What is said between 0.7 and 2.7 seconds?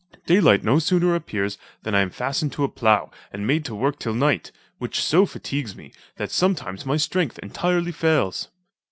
sooner appears than I am fastened to a